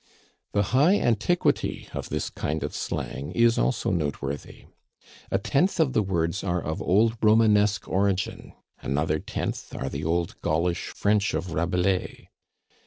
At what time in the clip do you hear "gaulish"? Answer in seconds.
10.41-10.87